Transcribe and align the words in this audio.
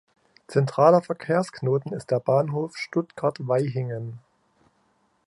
Zentraler 0.47 1.03
Verkehrsknoten 1.03 1.93
ist 1.93 2.09
der 2.09 2.19
Bahnhof 2.19 2.75
Stuttgart-Vaihingen. 2.75 4.17